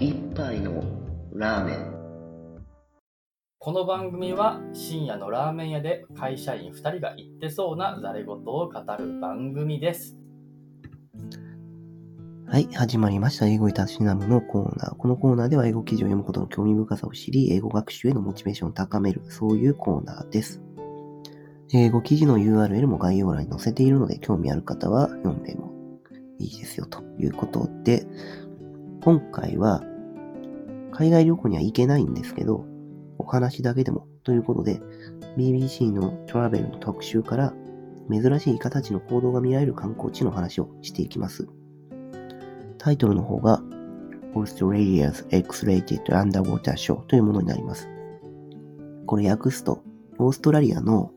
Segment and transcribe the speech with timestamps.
[0.00, 0.82] 一杯の
[1.34, 1.92] ラーメン
[3.58, 10.16] この番組は深夜のラーメン屋で会社員2人が言ってそうなざれ言を語る番組です。
[12.46, 13.46] はい、始まりました。
[13.46, 14.96] 英語いたしなむのコーナー。
[14.96, 20.62] このコーナーでは英語記事を読むことの興味深さを知り、英語学習へのモチベーションを高める、そういうコーナーです。
[21.74, 25.70] 英語記事の URL も概要欄に載せているので、興味ある方は読んでも
[26.38, 28.06] いいですよ、ということで、
[29.02, 29.82] 今回は、
[30.92, 32.66] 海外旅行には行けないんですけど、
[33.16, 34.82] お話だけでもということで、
[35.38, 37.54] BBC のトラベルの特集から、
[38.10, 41.48] 珍しい形の行動が見られる観光地の話をしていきます。
[42.76, 43.62] タイトルの方が
[44.34, 47.88] Australia's X-Rated Underwater Show というものになります。
[49.06, 49.82] これ訳すと、
[50.18, 51.10] オーストラリアの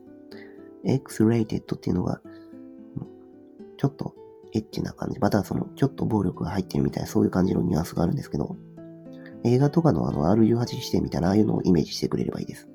[0.84, 2.22] X-Rated っていうのが、
[3.76, 4.14] ちょっと
[4.54, 8.56] エッチな感じ、またはその、ちょっと暴力が入ってるみたいな、そういう感じのニュアンスがあるんですけど、
[9.42, 12.68] 映画とかのあの R18 視点みたいな、ああいうのをイメージしてくれればいいです。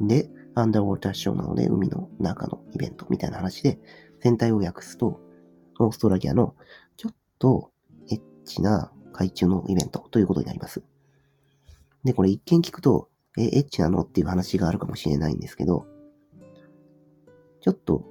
[0.00, 3.80] で、アンダーウォーターショーなので、海の中のイベントみたいな話で、
[4.20, 5.20] 全体を訳すと、
[5.78, 6.54] オーストラリアの
[6.96, 7.70] ちょっと
[8.10, 10.82] エッチな海中のイベントということになります。
[12.04, 15.86] で、これ一見聞くと、え、エッチなのっていう話があるかもしれないんですけど、
[17.62, 18.04] ちょっと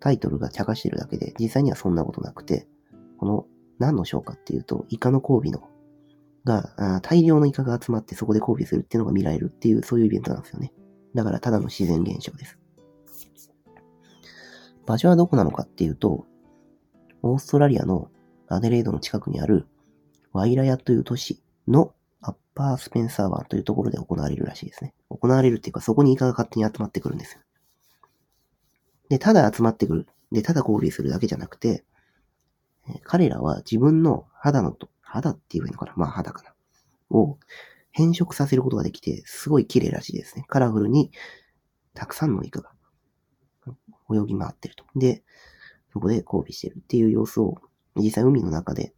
[0.00, 2.66] タイトルが茶化してるだけで、実際にはそんなことなくて、
[3.18, 3.46] この
[3.78, 5.68] 何のショーかっていうと、イカの交尾の、
[6.44, 10.72] が、大量のイカが集まってそこで交尾するっていうのが見られるっていう、そういうイベントなんですよね。
[11.14, 12.58] だからただの自然現象です。
[14.86, 16.26] 場所はどこなのかっていうと、
[17.22, 18.10] オーストラリアの
[18.46, 19.66] アデレードの近くにある
[20.32, 24.94] ワイラヤという都市のアッパースペンサー湾というところで行われるらしいですね。
[25.10, 27.42] 行われるっていうか、そこにイカが勝手に集まってくるんですよ。
[29.08, 30.06] で、ただ集まってくる。
[30.32, 31.84] で、ただ交尾するだけじゃなくて、
[33.02, 35.92] 彼らは自分の肌のと、肌って言えばいいのかな？
[35.96, 36.54] まあ肌かな。
[37.10, 37.38] を
[37.90, 40.44] 変色させることができて、すごい綺麗らしいですね。
[40.48, 41.10] カラフルに、
[41.94, 42.70] たくさんのイカが
[44.10, 44.84] 泳ぎ回ってると。
[44.94, 45.24] で、
[45.92, 47.56] そこで交尾してるっていう様子を、
[47.96, 48.94] 実際海の中で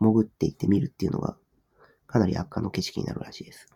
[0.00, 1.36] 潜っていって見るっていうのが、
[2.06, 3.68] かなり圧巻の景色になるらしいです。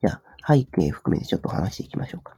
[0.00, 2.37] じゃあ、背景含めてちょっと話していきましょうか。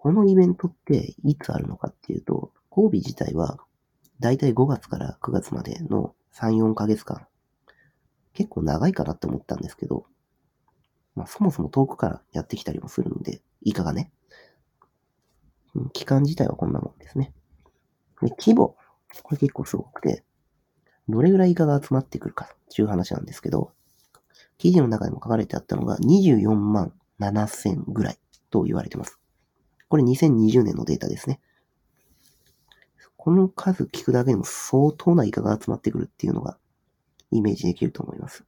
[0.00, 3.58] このイベントっていつあるのかっていうと、交尾自体は、
[4.20, 7.26] だいたい5月から9月までの3、4ヶ月間。
[8.32, 10.06] 結構長いかなって思ったんですけど、
[11.16, 14.12] まあそもそも遠くからやってきたりもするので、イカがね。
[15.92, 17.34] 期間自体はこんなもんですね。
[18.22, 18.76] で、規模。
[19.24, 20.22] これ結構すごくて、
[21.08, 23.72] どれぐらいイカが集まってくるかっていう話なんですけど、
[24.58, 28.18] 記事の中でも書かれてあったのが24万7千ぐらい
[28.50, 29.18] と言われてます。
[29.88, 31.40] これ2020年のデータですね。
[33.16, 36.56] この数聞くだけでも相当なイカが集まってくるっていうのが
[37.30, 38.44] イメージできると思います。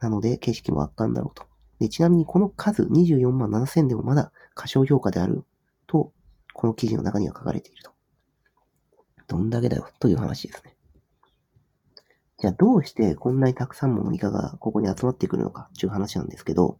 [0.00, 1.44] なので景色も圧巻だろうと。
[1.78, 5.44] で、ちなみにこの数24万7000でもまだ過小評価である
[5.86, 6.12] と、
[6.52, 7.90] この記事の中には書かれていると。
[9.28, 10.76] どんだけだよという話ですね。
[12.38, 16.78] じゃあどうしてこんなにたくさんものイカがここに集まってくるのかっていう話なんですけど、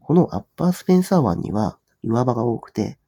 [0.00, 2.98] このアッパースペンサー湾には岩場が多くて、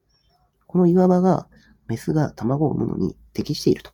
[0.67, 1.49] この岩場が
[1.87, 3.93] メスが卵を産むのに適していると。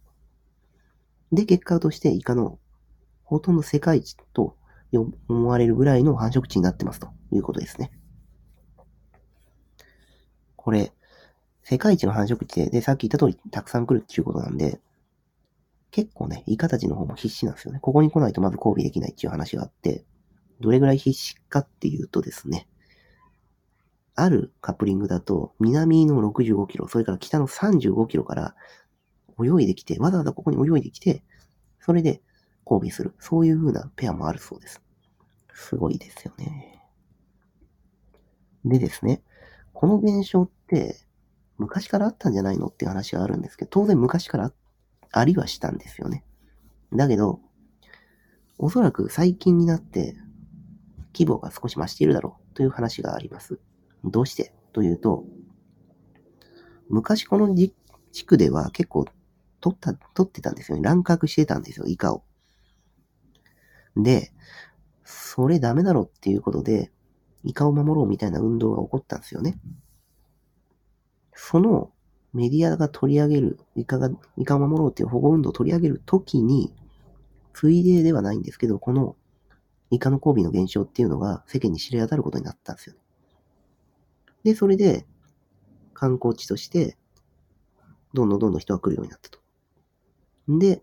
[1.32, 2.58] で、結果としてイカの
[3.24, 4.56] ほとんど世界一と
[5.28, 7.92] 思われるぐらいの繁殖地になってますということですね。
[10.56, 10.92] これ、
[11.62, 14.80] 世界一の繁殖地で、で、さっき言った通りたくさん来るっていうことなんで、
[15.90, 17.78] 結構ね、イカたちの方も必死なんですよね。
[17.80, 20.04] ここに来ないとまず交尾できないっていう話があって、
[20.60, 22.68] どれぐらい必死かっていうとですね、
[24.22, 28.54] あるカップリングだと、南の65キロ、それから北の35キロから
[29.42, 31.22] 泳いできて、わざわざここに泳いできて、
[31.80, 32.20] それで
[32.64, 33.14] 交尾する。
[33.18, 34.82] そういう風なペアもあるそうです。
[35.52, 36.82] すごいですよね。
[38.64, 39.22] でですね、
[39.72, 40.96] この現象って
[41.56, 42.66] 昔からあったんじゃないの？
[42.66, 44.52] っていう話があるんですけど、当然昔からあ
[45.12, 46.24] ありはしたんですよね。
[46.92, 47.40] だけど、
[48.58, 50.16] おそらく最近になって
[51.14, 53.58] 規模が少し増しているだろうという話があります。
[54.04, 54.52] どうして？
[54.72, 55.24] というと、
[56.88, 57.72] 昔この地
[58.26, 59.04] 区では結構
[59.60, 60.82] 取った、取ってたんですよね。
[60.82, 62.22] 乱獲してたんですよ、イカを。
[63.96, 64.32] で、
[65.04, 66.90] それダメだろっていうことで、
[67.42, 69.58] イカを守ろうみたいな運動が起こったんですよね。
[71.34, 71.92] その
[72.32, 76.74] メディアが取り上げる、イカが、イカを守ろうっていう保護運動を取り上げるときに、
[77.54, 79.16] ついでではないんですけど、この
[79.90, 82.96] イカの交尾の減少っていうのが世間に知れ渡ることになったんですよ。
[84.44, 85.06] で、それで
[85.92, 86.96] 観光地として、
[88.14, 89.38] どんどんどんどん人が来るようになったと。
[90.50, 90.82] んで、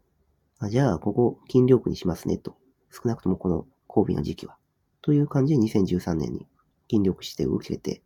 [0.60, 2.58] あじゃあ、ここ禁漁区にしますねと。
[2.90, 4.58] 少なくともこの交尾の時期は。
[5.02, 6.48] という感じで2013年に
[6.88, 8.02] 禁漁区指定を受けて、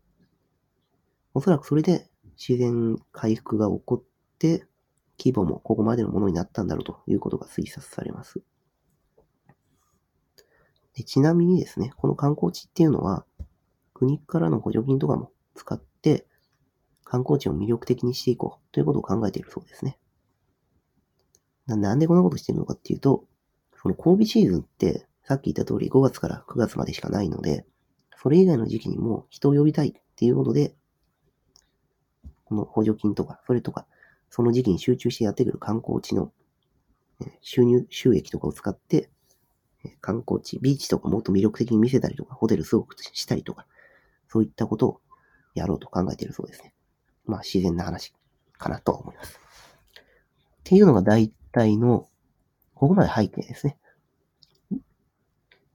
[1.33, 4.03] おそらくそれで自然回復が起こっ
[4.37, 4.65] て、
[5.19, 8.41] 規模もここまでのものになったんだろうということが推察されます。
[10.95, 13.25] でちなみにですね、この観光地っていうのは、
[13.93, 16.25] 国からの補助金とかも使って、
[17.03, 19.97] 観光地を魅力的にしていこうということを考えているそうですね。
[21.67, 23.25] なんでこんなことしてるのかっていうと、
[23.81, 27.65] その交尾シーズンって、さっき言った通り5月から9月までしかないので、
[28.21, 30.75] それ以外の時期にも人を呼びたいっていうことで、
[32.45, 33.87] この補助金とか、それとか、
[34.29, 36.31] その時期に集中してやってくる観光地の
[37.41, 39.09] 収入、収益とかを使って、
[39.99, 43.65] 観光地、ビーチとかもっと魅力的に見せたりとか、ホテルすごくしたりとか、
[44.29, 45.01] そういったことを
[45.53, 46.73] やろうと考えているそうですね。
[47.25, 48.13] まあ自然な話
[48.57, 49.39] かなと思います。
[49.91, 52.07] っていうのが大体の、
[52.75, 53.77] ここまで背景ですね。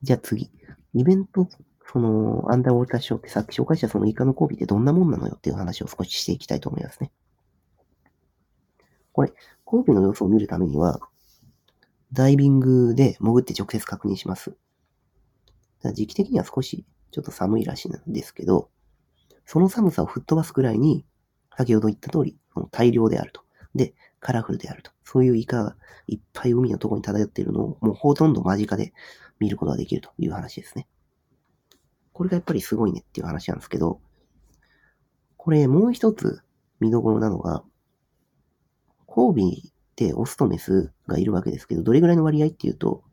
[0.02, 0.50] じゃあ次。
[0.94, 1.48] イベント、
[1.92, 7.12] その、アンダーウォーターショーってさっき紹介したそのイカの交尾ってどんなもんなのよっていう話を少ししていきたいと思いますね。
[9.12, 9.32] これ、
[9.66, 11.00] 交尾の様子を見るためには、
[12.12, 14.56] ダイビングで潜って直接確認します。
[15.92, 18.70] 時期的には少しちょっと寒いらしいんですけど、
[19.46, 21.06] その寒さを吹っ飛ばすくらいに、
[21.56, 23.42] 先ほど言った通り、その大量であると。
[23.74, 24.90] で、カラフルであると。
[25.04, 25.76] そういうイカが
[26.08, 28.92] いっぱい海のところに漂っているのを、もうほとんど間近で
[29.38, 30.88] 見ることができるという話ですね。
[32.12, 34.00] これがやっぱりすごいねっていう話なんですけど、
[35.36, 36.42] これもう一つ
[36.80, 37.62] 見どころなのが、
[39.06, 43.04] 交尾ってオスとメスがいるわけですけど、どれぐらいの割合っていうと、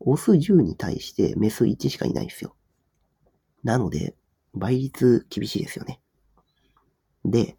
[0.00, 2.56] オス10に対してメス1しかいないんですよ。
[3.62, 4.14] なので、
[4.54, 6.00] 倍率厳しいですよね。
[7.24, 7.56] で、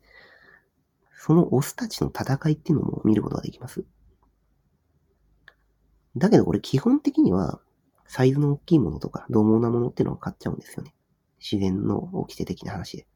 [1.15, 3.85] そのオスたちの戦いっていうのも見ることができます。
[6.17, 7.59] だけどこれ基本的には、
[8.05, 10.93] サイズの大きいものとか、獰猛なものっていうのを買っちゃうんですよね。
[11.39, 13.07] 自然の掟的な話で。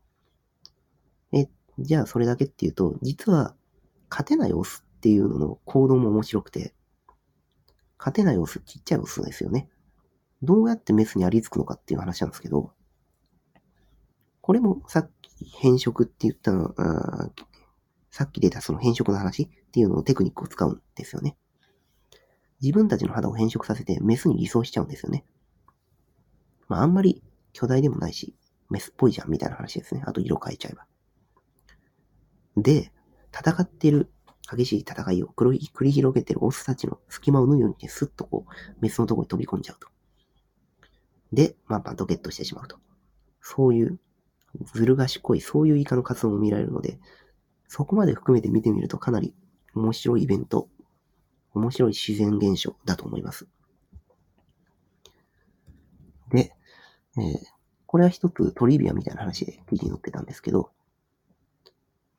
[1.33, 1.49] え、
[1.79, 3.55] じゃあそれだけっていうと、実は、
[4.09, 6.73] 勝てないオスっていうのの行動も面白くて、
[7.97, 9.67] 勝てないオス、ちっちゃいオスですよね。
[10.41, 12.71] どうやってメスにありつくのかっていう話なんですけど、
[14.45, 16.75] これもさっき変色って言ったの、
[18.11, 21.35] さっき出たその変色の話っていうのをテクニックを使うんですよね。
[22.61, 25.25] 自分たちの肌を変色させてメスに偽装しちゃうんですよね。
[26.67, 28.35] まあ、あんまり巨大でもないし、
[28.69, 30.03] メスっぽいじゃんみたいな話ですね。
[30.05, 30.85] あと色変えちゃえば。
[32.55, 32.91] で、
[33.35, 34.11] 戦ってる、
[34.55, 39.87] 激しい戦いを繰り広げてるオスたちの隙間を縫うようにね、スッとこう、メスのところに飛び込んじゃうと。
[41.33, 42.77] で、まあ、バンとゲットしてしまうと。
[43.41, 43.99] そういう、
[44.73, 46.99] ずる賢い、そういうイカの活動も見られるので、
[47.67, 49.33] そこまで含めて見てみるとかなり
[49.73, 50.69] 面白いイベント
[51.55, 53.47] 面白い自然現象だと思います。
[56.31, 56.51] で、
[57.17, 57.39] えー、
[57.85, 60.71] これは一つトリビアみたいな話で記事に載ってたんですけど、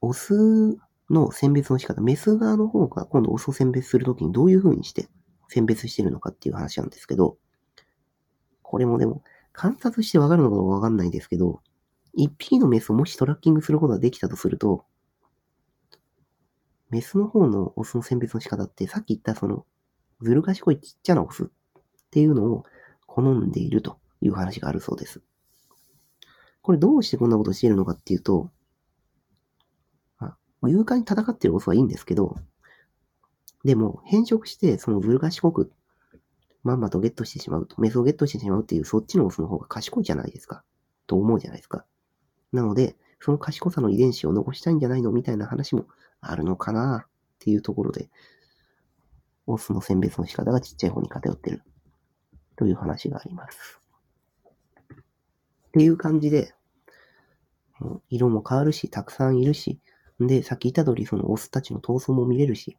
[0.00, 0.78] オス
[1.10, 5.08] の選別の仕方、メス側の方が今度オスを選別するときにどういう風にして
[5.48, 7.36] 選別してるのかっていう話なんですけど、
[8.62, 9.22] これもでも
[9.52, 11.60] 観察してわかるのかわかんないですけど、
[12.16, 14.84] 一匹のメスをもしトラッキングすることができたとすると、
[16.88, 19.66] メスの方のオスの選別の仕方って、さっき言ったその、
[20.22, 21.46] ずる賢いちっちゃなオスっ
[22.10, 22.64] ていうのを
[23.06, 25.20] 好んでいるという話があるそうです。
[26.62, 28.50] これどうしてこんなことしているのかっていうと、
[30.18, 32.36] まあ、勇敢に戦ってるオスはいいんですけど、
[33.64, 35.70] でも変色してそのずる賢く
[36.62, 40.64] まんまとゲットしてしまうと、メスをゲットしてしまうっていうそっちのオスの方が賢いじゃないですか。
[41.06, 41.84] と思うじゃないですか。
[42.52, 45.86] なので、その賢さの遺伝子を残したいんじゃないのみたいな話も
[46.20, 48.08] あるのかなっていうところで、
[49.46, 51.62] オスの選別の仕方がちっちゃい方に偏ってる
[52.56, 53.80] という話があります。
[55.68, 56.54] っていう感じで、
[58.08, 59.80] 色も変わるし、たくさんいるし、
[60.18, 62.78] で、さっき言った通り、そのオスたちの闘争も見れるし、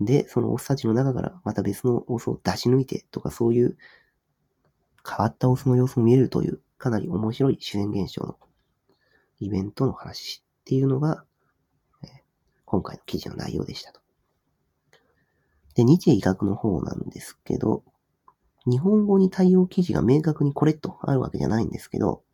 [0.00, 3.76] で、そのオスたちの中からまた別のオスを出し抜いてとか、そういう
[5.08, 8.36] 変わったオスの様子も見えるという、かなり面白い自然現象の
[9.38, 11.24] イベントの話っていうのが、
[12.64, 14.00] 今回の記事の内容でしたと。
[15.76, 17.84] で、日英医学の方なんですけど、
[18.66, 22.24] 日本語に対応記事が明確にこれとあるわけじゃないんですけど、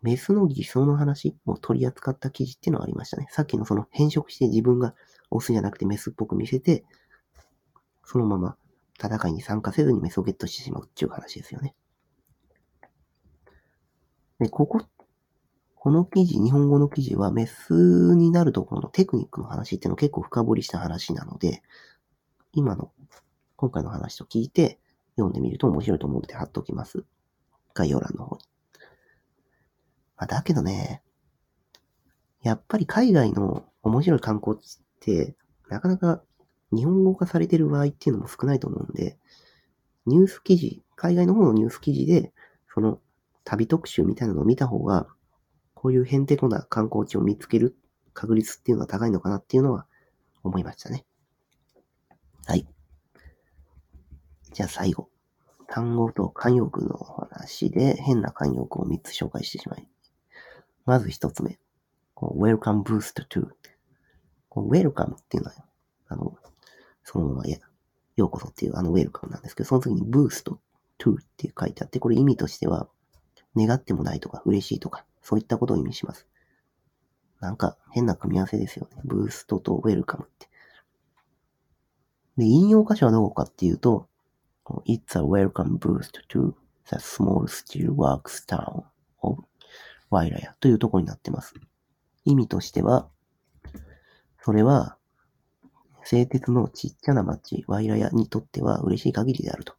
[0.00, 3.26] メスの偽装の話を取り扱った記事っていうのがありましたね。
[3.32, 4.94] さっきのその変色して自分が
[5.32, 6.84] オスじゃなくてメスっぽく見せて、
[8.04, 8.56] そのまま
[8.96, 11.74] 戦いに参加せずにメスをゲットしてしまうっていう話ですよね。
[14.38, 14.80] で、ここ
[15.74, 21.62] この記事、日本語の記事はメスになるところのテクニックの話っていうのを結構深掘りした話なので、
[22.52, 22.90] 今の、
[23.56, 24.78] 今回の話と聞いて
[25.16, 27.04] 読んでみると面白いと思うので貼っておきます。
[27.74, 28.42] 概要欄の方に。
[30.16, 31.02] まあ、だけどね、
[32.42, 35.36] やっぱり海外の面白い観光地って、
[35.68, 36.22] なかなか
[36.72, 39.16] 日本語化されてる場合っていうのも少ないと思うんで、
[40.06, 42.32] ニュース記事、海外の方のニュース記事で、
[42.74, 43.00] その
[43.48, 45.06] 旅特集みたいなのを見た方が、
[45.72, 47.78] こういうヘンテコな観光地を見つける
[48.12, 49.86] 確率っていうのは高いのかなっていうのは
[50.42, 51.06] 思いましたね。
[52.44, 52.66] はい。
[54.52, 55.08] じゃあ最後。
[55.66, 59.88] 単語と慣用句の話で変な慣用句を3つ紹介してしまい。
[60.84, 61.58] まず1つ目。
[62.12, 63.48] こう welcome boost to.
[64.50, 65.56] こう welcome っていうのは、
[66.08, 66.36] あの、
[67.02, 67.56] そのままや、
[68.16, 70.54] ようこそっていうあの welcome なんですけど、その次に boost
[70.98, 72.88] to って書いてあって、これ意味としては、
[73.58, 76.26] 願ってもないとか嬉しいとか、そういったことを意味します。
[77.40, 79.02] なんか変な組み合わせですよね。
[79.04, 80.48] ブーストとウェルカムって。
[82.36, 84.08] で、引用箇所はどこかっていうと、
[84.86, 86.54] It's a welcome boost to
[86.86, 88.84] the small steel works town
[89.22, 89.42] of
[90.10, 91.54] ワイラヤというところになってます。
[92.24, 93.08] 意味としては、
[94.42, 94.96] それは、
[96.04, 99.74] 製鉄のちっちゃな町、ワイラヤにとっては嬉しい限りであると。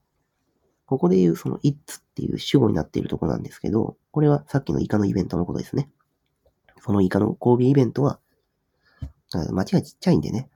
[0.89, 5.87] ここで言うその it っていう主語になっているとこなんですけど、これはさっきのイカのイベントのことですね。
[6.81, 8.19] そのイカの交尾イベントは、
[9.51, 10.49] 街がちっちゃいんでね、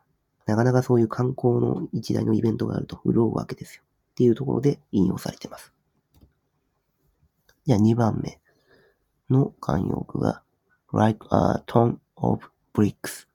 [0.47, 3.83] なかなかそういう観光の一大のイベントがあると潤うわけですよ。
[3.83, 5.71] っていうところで引用されてます。
[7.67, 8.39] じゃあ2番目
[9.29, 10.41] の慣用句が
[10.91, 12.39] like a ton of
[12.73, 13.27] bricks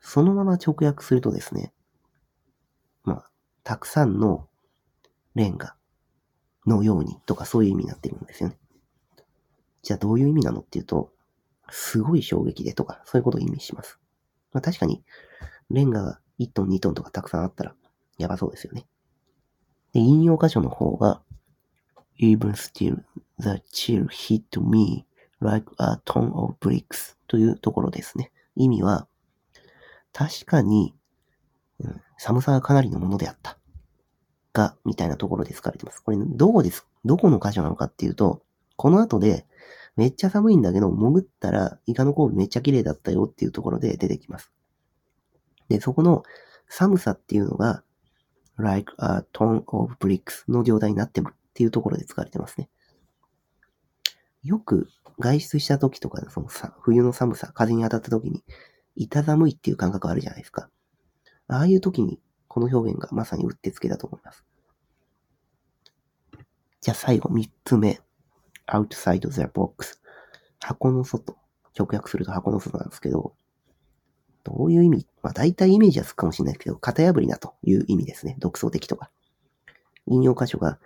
[0.00, 1.72] そのまま直訳するとですね、
[3.04, 3.30] まあ、
[3.64, 4.48] たくさんの
[5.34, 5.76] レンガ
[6.70, 8.56] のようにとかそういう意味になってるんですよね。
[9.82, 11.12] じゃあどういう意味なのっていうと、
[11.70, 13.98] すごい衝撃でとか、そういうことを意味します。
[14.52, 15.02] まあ確かに、
[15.70, 17.74] レンガが1トン2トンとかたくさんあったら、
[18.18, 18.86] やばそうですよね。
[19.92, 21.22] で、引用箇所の方が、
[22.18, 23.02] even still,
[23.38, 25.06] the chill hit me
[25.40, 28.30] like a ton of bricks というところですね。
[28.56, 29.08] 意味は、
[30.12, 30.94] 確かに、
[31.78, 33.59] うん、寒さがかなりのものであった。
[34.52, 36.00] が、みたいなところで使われてます。
[36.00, 38.42] これ、どこです、どこの箇所なのかっていうと、
[38.76, 39.46] この後で、
[39.96, 44.52] めっちゃ寒いんだけど、潜ったら、イカの交尾めっちゃ綺麗だったよっていうところで出てきます。
[45.68, 46.22] で、そこの
[46.68, 47.82] 寒さっていうのが、
[48.56, 52.68] like a ton of bricks の状態になってるっていうところで使われてますね。
[54.42, 54.88] よく
[55.18, 58.44] 外出した時とか、そのさ冬の寒さ、風に当たった時に、
[58.96, 60.68] 痛寒いっていう感覚あるじゃないですか。
[61.48, 64.44] ああいう時に、この表現がまさにうってつけだと思います。
[66.80, 68.00] じゃあ最後、三つ目。
[68.66, 70.00] outside the box。
[70.58, 71.36] 箱の外。
[71.78, 73.34] 直訳すると箱の外なんですけど、
[74.42, 75.06] どういう意味？
[75.22, 78.34] まあ大体イメージはつくかもしれないですけど、型破りなという意味ですね。
[78.40, 79.12] 独創的とか。
[80.06, 80.80] 引用箇所が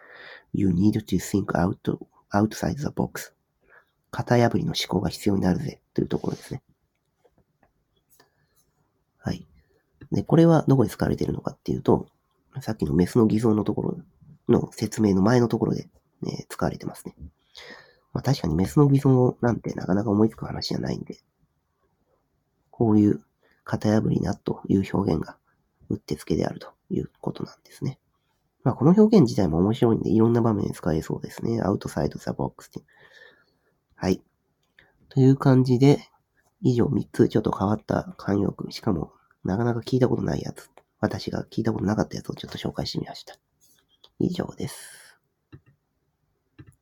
[0.53, 1.99] You need to think out,
[2.31, 3.33] outside the box.
[4.11, 6.63] 型破りの思考が必要になるぜというところですね。
[9.19, 9.47] はい。
[10.13, 12.07] で、これはどこで使われているのかっていうと、
[12.61, 13.99] さっきのメスの偽造のところ
[14.49, 15.89] の説明の前のところで、
[16.23, 17.15] ね、使われてますね。
[18.13, 21.19] まあ確かにメスの偽造なんてなかなか思いつく話じゃないんで、
[22.71, 23.23] こういう
[23.65, 25.37] 型破りなという表現が
[25.89, 27.99] うってつけであるということなんですね。
[28.63, 31.61] まあこの表現自体も面白いんでいろんな場面で使えそうですね。
[31.63, 32.83] outside the box って。
[33.97, 34.23] はい。
[35.09, 35.99] という感じで、
[36.63, 39.13] 以上3つちょっと変わった慣用句、しかも
[39.45, 40.71] なかなか聞いたことないやつ、
[41.01, 43.37] 私が聞いたことなかったやつをちょっと紹介してみました。
[44.19, 45.04] 以上です。